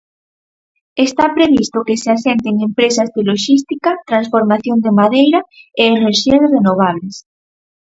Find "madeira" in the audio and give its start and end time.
4.99-5.39